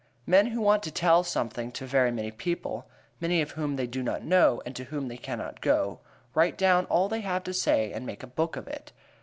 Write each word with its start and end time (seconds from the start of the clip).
Men 0.25 0.47
who 0.47 0.61
want 0.61 0.81
to 0.81 0.91
tell 0.91 1.23
something 1.23 1.71
to 1.73 1.85
very 1.85 2.11
many 2.11 2.31
people, 2.31 2.87
many 3.19 3.39
of 3.39 3.51
whom 3.51 3.75
they 3.75 3.85
do 3.85 4.01
not 4.01 4.23
know 4.23 4.59
and 4.65 4.75
to 4.75 4.85
whom 4.85 5.09
they 5.09 5.17
cannot 5.17 5.61
go, 5.61 5.99
write 6.33 6.57
down 6.57 6.85
all 6.85 7.07
they 7.07 7.21
have 7.21 7.43
to 7.43 7.53
say 7.53 7.93
and 7.93 8.03
make 8.03 8.23
a 8.23 8.25
book 8.25 8.55
of 8.55 8.67
it. 8.67 8.93